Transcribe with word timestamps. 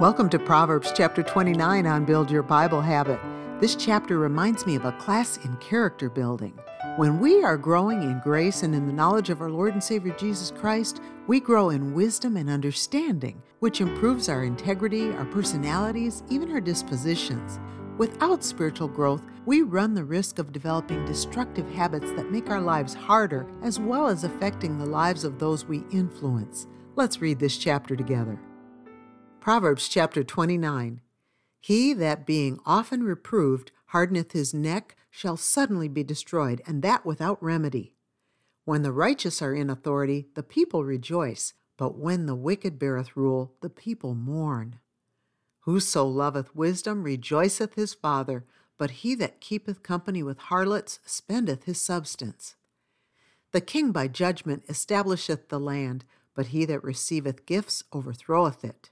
Welcome 0.00 0.28
to 0.28 0.38
Proverbs 0.38 0.92
chapter 0.94 1.24
29 1.24 1.84
on 1.84 2.04
Build 2.04 2.30
Your 2.30 2.44
Bible 2.44 2.80
Habit. 2.80 3.18
This 3.60 3.74
chapter 3.74 4.16
reminds 4.16 4.64
me 4.64 4.76
of 4.76 4.84
a 4.84 4.92
class 4.92 5.38
in 5.38 5.56
character 5.56 6.08
building. 6.08 6.56
When 6.94 7.18
we 7.18 7.42
are 7.42 7.56
growing 7.56 8.04
in 8.04 8.20
grace 8.20 8.62
and 8.62 8.76
in 8.76 8.86
the 8.86 8.92
knowledge 8.92 9.28
of 9.28 9.40
our 9.40 9.50
Lord 9.50 9.72
and 9.72 9.82
Savior 9.82 10.14
Jesus 10.16 10.52
Christ, 10.52 11.00
we 11.26 11.40
grow 11.40 11.70
in 11.70 11.94
wisdom 11.94 12.36
and 12.36 12.48
understanding, 12.48 13.42
which 13.58 13.80
improves 13.80 14.28
our 14.28 14.44
integrity, 14.44 15.10
our 15.10 15.24
personalities, 15.24 16.22
even 16.30 16.52
our 16.52 16.60
dispositions. 16.60 17.58
Without 17.96 18.44
spiritual 18.44 18.86
growth, 18.86 19.24
we 19.46 19.62
run 19.62 19.94
the 19.94 20.04
risk 20.04 20.38
of 20.38 20.52
developing 20.52 21.04
destructive 21.06 21.68
habits 21.72 22.12
that 22.12 22.30
make 22.30 22.50
our 22.50 22.60
lives 22.60 22.94
harder 22.94 23.48
as 23.64 23.80
well 23.80 24.06
as 24.06 24.22
affecting 24.22 24.78
the 24.78 24.86
lives 24.86 25.24
of 25.24 25.40
those 25.40 25.64
we 25.64 25.82
influence. 25.90 26.68
Let's 26.94 27.20
read 27.20 27.40
this 27.40 27.58
chapter 27.58 27.96
together. 27.96 28.38
Proverbs 29.48 29.88
chapter 29.88 30.22
29 30.22 31.00
He 31.58 31.94
that 31.94 32.26
being 32.26 32.60
often 32.66 33.02
reproved 33.02 33.72
hardeneth 33.86 34.32
his 34.32 34.52
neck 34.52 34.94
shall 35.08 35.38
suddenly 35.38 35.88
be 35.88 36.04
destroyed, 36.04 36.60
and 36.66 36.82
that 36.82 37.06
without 37.06 37.42
remedy. 37.42 37.94
When 38.66 38.82
the 38.82 38.92
righteous 38.92 39.40
are 39.40 39.54
in 39.54 39.70
authority, 39.70 40.28
the 40.34 40.42
people 40.42 40.84
rejoice, 40.84 41.54
but 41.78 41.96
when 41.96 42.26
the 42.26 42.34
wicked 42.34 42.78
beareth 42.78 43.16
rule, 43.16 43.54
the 43.62 43.70
people 43.70 44.14
mourn. 44.14 44.80
Whoso 45.60 46.04
loveth 46.04 46.54
wisdom 46.54 47.02
rejoiceth 47.02 47.72
his 47.72 47.94
father, 47.94 48.44
but 48.76 48.90
he 48.90 49.14
that 49.14 49.40
keepeth 49.40 49.82
company 49.82 50.22
with 50.22 50.36
harlots 50.36 51.00
spendeth 51.06 51.64
his 51.64 51.80
substance. 51.80 52.54
The 53.52 53.62
king 53.62 53.92
by 53.92 54.08
judgment 54.08 54.64
establisheth 54.68 55.48
the 55.48 55.58
land, 55.58 56.04
but 56.34 56.48
he 56.48 56.66
that 56.66 56.84
receiveth 56.84 57.46
gifts 57.46 57.82
overthroweth 57.94 58.62
it. 58.62 58.90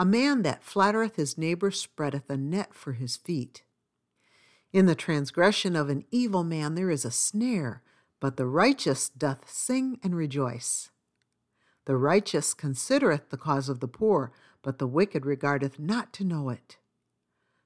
A 0.00 0.04
man 0.06 0.40
that 0.44 0.64
flattereth 0.64 1.16
his 1.16 1.36
neighbor 1.36 1.70
spreadeth 1.70 2.30
a 2.30 2.36
net 2.38 2.72
for 2.72 2.94
his 2.94 3.18
feet. 3.18 3.64
In 4.72 4.86
the 4.86 4.94
transgression 4.94 5.76
of 5.76 5.90
an 5.90 6.06
evil 6.10 6.42
man 6.42 6.74
there 6.74 6.88
is 6.88 7.04
a 7.04 7.10
snare, 7.10 7.82
but 8.18 8.38
the 8.38 8.46
righteous 8.46 9.10
doth 9.10 9.50
sing 9.50 10.00
and 10.02 10.16
rejoice. 10.16 10.88
The 11.84 11.98
righteous 11.98 12.54
considereth 12.54 13.28
the 13.28 13.36
cause 13.36 13.68
of 13.68 13.80
the 13.80 13.88
poor, 13.88 14.32
but 14.62 14.78
the 14.78 14.86
wicked 14.86 15.26
regardeth 15.26 15.78
not 15.78 16.14
to 16.14 16.24
know 16.24 16.48
it. 16.48 16.78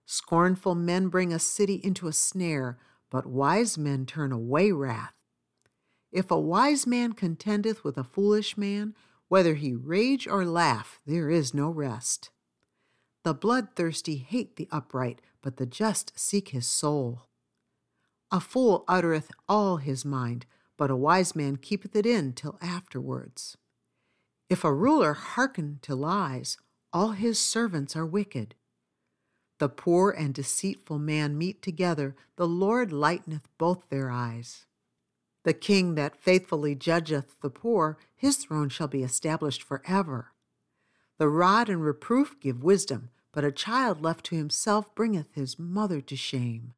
Scornful 0.04 0.74
men 0.74 1.06
bring 1.10 1.32
a 1.32 1.38
city 1.38 1.80
into 1.84 2.08
a 2.08 2.12
snare, 2.12 2.78
but 3.10 3.26
wise 3.26 3.78
men 3.78 4.06
turn 4.06 4.32
away 4.32 4.72
wrath. 4.72 5.14
If 6.10 6.32
a 6.32 6.40
wise 6.40 6.84
man 6.84 7.12
contendeth 7.12 7.84
with 7.84 7.96
a 7.96 8.02
foolish 8.02 8.56
man, 8.56 8.96
whether 9.34 9.56
he 9.56 9.74
rage 9.74 10.28
or 10.28 10.44
laugh, 10.44 11.00
there 11.04 11.28
is 11.28 11.52
no 11.52 11.68
rest. 11.68 12.30
The 13.24 13.34
bloodthirsty 13.34 14.18
hate 14.18 14.54
the 14.54 14.68
upright, 14.70 15.20
but 15.42 15.56
the 15.56 15.66
just 15.66 16.16
seek 16.16 16.50
his 16.50 16.68
soul. 16.68 17.26
A 18.30 18.38
fool 18.38 18.84
uttereth 18.86 19.32
all 19.48 19.78
his 19.78 20.04
mind, 20.04 20.46
but 20.76 20.88
a 20.88 20.94
wise 20.94 21.34
man 21.34 21.56
keepeth 21.56 21.96
it 21.96 22.06
in 22.06 22.32
till 22.32 22.56
afterwards. 22.62 23.56
If 24.48 24.62
a 24.62 24.72
ruler 24.72 25.14
hearken 25.14 25.80
to 25.82 25.96
lies, 25.96 26.56
all 26.92 27.10
his 27.10 27.36
servants 27.36 27.96
are 27.96 28.06
wicked. 28.06 28.54
The 29.58 29.68
poor 29.68 30.12
and 30.12 30.32
deceitful 30.32 31.00
man 31.00 31.36
meet 31.36 31.60
together, 31.60 32.14
the 32.36 32.46
Lord 32.46 32.92
lighteneth 32.92 33.48
both 33.58 33.88
their 33.88 34.12
eyes. 34.12 34.66
The 35.44 35.54
king 35.54 35.94
that 35.94 36.16
faithfully 36.16 36.74
judgeth 36.74 37.36
the 37.40 37.50
poor, 37.50 37.98
his 38.16 38.36
throne 38.36 38.70
shall 38.70 38.88
be 38.88 39.02
established 39.02 39.62
forever. 39.62 40.32
The 41.18 41.28
rod 41.28 41.68
and 41.68 41.82
reproof 41.84 42.40
give 42.40 42.64
wisdom, 42.64 43.10
but 43.30 43.44
a 43.44 43.52
child 43.52 44.02
left 44.02 44.24
to 44.26 44.36
himself 44.36 44.94
bringeth 44.94 45.34
his 45.34 45.58
mother 45.58 46.00
to 46.00 46.16
shame. 46.16 46.72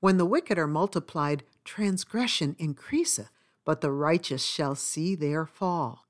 When 0.00 0.18
the 0.18 0.26
wicked 0.26 0.58
are 0.58 0.66
multiplied, 0.66 1.44
transgression 1.64 2.56
increaseth, 2.58 3.30
but 3.64 3.80
the 3.80 3.92
righteous 3.92 4.44
shall 4.44 4.74
see 4.74 5.14
their 5.14 5.46
fall. 5.46 6.06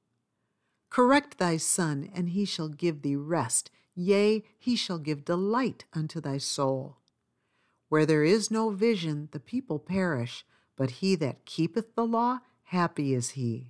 Correct 0.91 1.39
thy 1.39 1.59
son, 1.59 2.11
and 2.15 2.31
he 2.31 2.45
shall 2.45 2.69
give 2.69 3.03
thee 3.03 3.17
rest, 3.17 3.71
yea, 3.95 4.43
he 4.59 4.75
shall 4.75 4.99
give 4.99 5.25
delight 5.25 5.85
unto 5.93 6.21
thy 6.21 6.39
soul. 6.39 6.99
Where 7.89 8.07
there 8.07 8.25
is 8.25 8.51
no 8.51 8.71
vision, 8.71 9.29
the 9.33 9.41
people 9.41 9.79
perish 9.79 10.45
but 10.83 10.91
he 10.91 11.15
that 11.15 11.45
keepeth 11.45 11.95
the 11.95 12.05
law, 12.05 12.41
happy 12.65 13.15
is 13.15 13.31
he. 13.31 13.69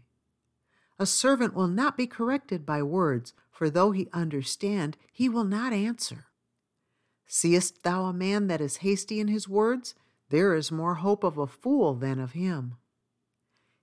A 0.99 1.05
servant 1.05 1.53
will 1.53 1.69
not 1.69 1.95
be 1.95 2.07
corrected 2.07 2.65
by 2.65 2.83
words, 2.83 3.35
for 3.51 3.69
though 3.69 3.91
he 3.91 4.09
understand, 4.15 4.97
he 5.13 5.29
will 5.29 5.45
not 5.45 5.75
answer. 5.75 6.29
Seest 7.27 7.83
thou 7.83 8.07
a 8.07 8.15
man 8.15 8.47
that 8.47 8.63
is 8.63 8.79
hasty 8.79 9.21
in 9.21 9.29
his 9.29 9.47
words? 9.47 9.95
There 10.31 10.55
is 10.55 10.73
more 10.73 10.95
hope 10.95 11.23
of 11.23 11.37
a 11.37 11.47
fool 11.47 11.93
than 11.95 12.19
of 12.19 12.33
him. 12.33 12.77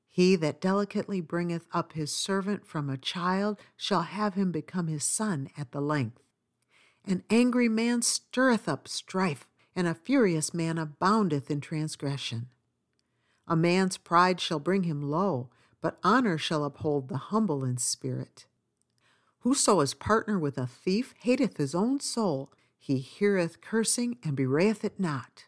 He 0.09 0.35
that 0.38 0.59
delicately 0.59 1.22
bringeth 1.22 1.67
up 1.72 1.94
his 1.94 2.11
servant 2.11 2.66
from 2.66 2.90
a 2.90 2.97
child 2.97 3.59
shall 3.78 4.01
have 4.01 4.34
him 4.34 4.51
become 4.51 4.88
his 4.88 5.03
son 5.03 5.51
at 5.56 5.72
the 5.72 5.81
length. 5.81 6.23
An 7.06 7.22
angry 7.29 7.69
man 7.69 8.01
stirreth 8.01 8.67
up 8.67 8.88
strife, 8.88 9.46
and 9.75 9.85
a 9.85 9.94
furious 9.94 10.51
man 10.51 10.79
aboundeth 10.79 11.51
in 11.51 11.61
transgression. 11.61 12.47
A 13.50 13.56
man's 13.56 13.98
pride 13.98 14.40
shall 14.40 14.60
bring 14.60 14.84
him 14.84 15.02
low, 15.02 15.50
but 15.82 15.98
honor 16.04 16.38
shall 16.38 16.64
uphold 16.64 17.10
the 17.10 17.18
humble 17.18 17.66
in 17.66 17.78
spirit. 17.78 18.46
Whoso 19.40 19.80
is 19.80 19.96
partner 19.96 20.38
with 20.38 20.58
a 20.58 20.68
thief 20.68 21.16
hateth 21.22 21.58
his 21.58 21.74
own 21.74 22.00
soul. 22.00 22.52
He 22.78 23.00
heareth 23.00 23.59
cursing 23.59 24.20
and 24.24 24.38
bewrayeth 24.38 24.84
it 24.84 25.00
not. 25.00 25.46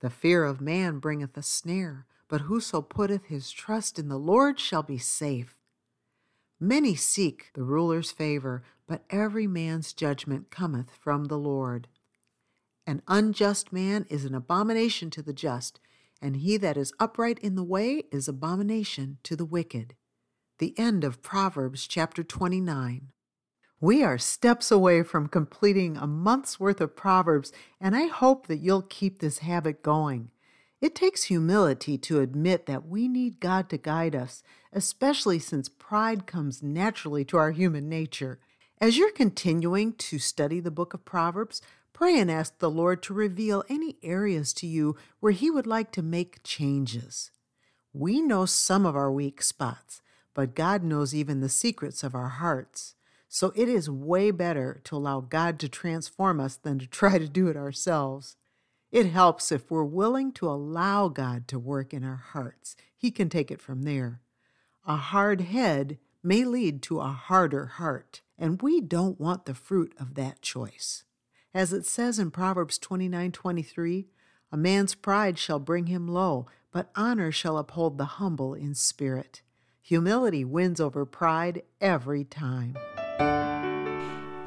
The 0.00 0.10
fear 0.10 0.44
of 0.44 0.60
man 0.60 0.98
bringeth 0.98 1.36
a 1.36 1.42
snare, 1.42 2.06
but 2.28 2.42
whoso 2.42 2.80
putteth 2.82 3.26
his 3.26 3.50
trust 3.50 3.98
in 3.98 4.08
the 4.08 4.18
Lord 4.18 4.60
shall 4.60 4.82
be 4.82 4.98
safe. 4.98 5.56
Many 6.60 6.94
seek 6.94 7.50
the 7.54 7.64
ruler's 7.64 8.12
favor, 8.12 8.62
but 8.86 9.04
every 9.10 9.48
man's 9.48 9.92
judgment 9.92 10.50
cometh 10.50 10.90
from 10.90 11.24
the 11.24 11.38
Lord. 11.38 11.88
An 12.86 13.02
unjust 13.08 13.72
man 13.72 14.06
is 14.08 14.24
an 14.24 14.34
abomination 14.34 15.10
to 15.10 15.22
the 15.22 15.32
just, 15.32 15.80
and 16.22 16.36
he 16.36 16.56
that 16.56 16.76
is 16.76 16.92
upright 17.00 17.38
in 17.40 17.56
the 17.56 17.64
way 17.64 18.04
is 18.12 18.28
abomination 18.28 19.18
to 19.24 19.34
the 19.34 19.44
wicked. 19.44 19.94
The 20.58 20.78
end 20.78 21.02
of 21.02 21.22
Proverbs 21.22 21.86
chapter 21.88 22.22
29. 22.22 23.08
We 23.80 24.04
are 24.04 24.16
steps 24.16 24.70
away 24.70 25.02
from 25.02 25.26
completing 25.26 25.96
a 25.96 26.06
month's 26.06 26.60
worth 26.60 26.80
of 26.80 26.94
Proverbs, 26.94 27.52
and 27.80 27.96
I 27.96 28.06
hope 28.06 28.46
that 28.46 28.60
you'll 28.60 28.82
keep 28.82 29.18
this 29.18 29.38
habit 29.38 29.82
going. 29.82 30.30
It 30.80 30.94
takes 30.94 31.24
humility 31.24 31.98
to 31.98 32.20
admit 32.20 32.66
that 32.66 32.86
we 32.86 33.08
need 33.08 33.40
God 33.40 33.68
to 33.70 33.76
guide 33.76 34.14
us, 34.14 34.44
especially 34.72 35.40
since 35.40 35.68
pride 35.68 36.26
comes 36.26 36.62
naturally 36.62 37.24
to 37.24 37.36
our 37.38 37.50
human 37.50 37.88
nature. 37.88 38.38
As 38.80 38.96
you're 38.96 39.12
continuing 39.12 39.94
to 39.94 40.18
study 40.18 40.60
the 40.60 40.70
book 40.70 40.94
of 40.94 41.04
Proverbs, 41.04 41.60
Pray 41.92 42.18
and 42.18 42.30
ask 42.30 42.58
the 42.58 42.70
Lord 42.70 43.02
to 43.04 43.14
reveal 43.14 43.64
any 43.68 43.96
areas 44.02 44.52
to 44.54 44.66
you 44.66 44.96
where 45.20 45.32
He 45.32 45.50
would 45.50 45.66
like 45.66 45.92
to 45.92 46.02
make 46.02 46.42
changes. 46.42 47.30
We 47.92 48.22
know 48.22 48.46
some 48.46 48.86
of 48.86 48.96
our 48.96 49.12
weak 49.12 49.42
spots, 49.42 50.00
but 50.34 50.54
God 50.54 50.82
knows 50.82 51.14
even 51.14 51.40
the 51.40 51.48
secrets 51.48 52.02
of 52.02 52.14
our 52.14 52.28
hearts. 52.28 52.94
So 53.28 53.52
it 53.54 53.68
is 53.68 53.88
way 53.88 54.30
better 54.30 54.80
to 54.84 54.96
allow 54.96 55.20
God 55.20 55.58
to 55.60 55.68
transform 55.68 56.40
us 56.40 56.56
than 56.56 56.78
to 56.78 56.86
try 56.88 57.18
to 57.18 57.28
do 57.28 57.48
it 57.48 57.56
ourselves. 57.56 58.36
It 58.90 59.06
helps 59.06 59.50
if 59.50 59.70
we're 59.70 59.84
willing 59.84 60.32
to 60.32 60.48
allow 60.48 61.08
God 61.08 61.48
to 61.48 61.58
work 61.58 61.94
in 61.94 62.04
our 62.04 62.22
hearts. 62.32 62.76
He 62.96 63.10
can 63.10 63.28
take 63.28 63.50
it 63.50 63.60
from 63.60 63.82
there. 63.82 64.20
A 64.86 64.96
hard 64.96 65.40
head 65.42 65.98
may 66.22 66.44
lead 66.44 66.82
to 66.82 67.00
a 67.00 67.08
harder 67.08 67.66
heart, 67.66 68.20
and 68.38 68.60
we 68.60 68.80
don't 68.80 69.20
want 69.20 69.46
the 69.46 69.54
fruit 69.54 69.94
of 69.98 70.14
that 70.14 70.42
choice. 70.42 71.04
As 71.54 71.72
it 71.72 71.84
says 71.84 72.18
in 72.18 72.30
Proverbs 72.30 72.78
29:23, 72.78 74.06
a 74.50 74.56
man's 74.56 74.94
pride 74.94 75.38
shall 75.38 75.58
bring 75.58 75.86
him 75.86 76.08
low, 76.08 76.46
but 76.70 76.90
honor 76.96 77.30
shall 77.30 77.58
uphold 77.58 77.98
the 77.98 78.16
humble 78.16 78.54
in 78.54 78.74
spirit. 78.74 79.42
Humility 79.82 80.44
wins 80.44 80.80
over 80.80 81.04
pride 81.04 81.62
every 81.80 82.24
time. 82.24 82.76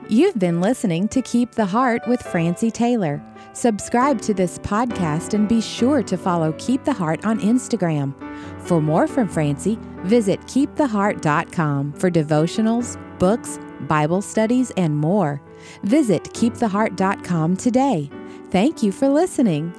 You've 0.08 0.38
been 0.38 0.62
listening 0.62 1.08
to 1.08 1.22
Keep 1.24 1.54
the 1.54 1.66
Heart 1.66 2.08
with 2.08 2.22
Francie 2.22 2.70
Taylor. 2.70 3.20
Subscribe 3.54 4.22
to 4.22 4.36
this 4.36 4.60
podcast 4.60 5.34
and 5.34 5.50
be 5.50 5.62
sure 5.62 6.04
to 6.04 6.16
follow 6.16 6.54
Keep 6.60 6.84
the 6.84 6.94
Heart 6.94 7.26
on 7.26 7.40
Instagram. 7.40 8.14
For 8.68 8.80
more 8.80 9.08
from 9.08 9.28
Francie, 9.28 9.80
visit 10.04 10.40
keeptheheart.com 10.42 11.94
for 11.94 12.12
devotionals, 12.12 13.00
books, 13.18 13.58
Bible 13.88 14.22
studies, 14.22 14.72
and 14.78 14.96
more. 14.96 15.42
Visit 15.82 16.24
keeptheheart.com 16.26 17.58
today. 17.58 18.12
Thank 18.52 18.84
you 18.84 18.92
for 18.92 19.10
listening. 19.10 19.74